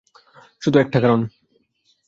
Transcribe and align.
শুধু 0.61 0.77
একটা 0.79 0.97
কারন। 0.99 1.21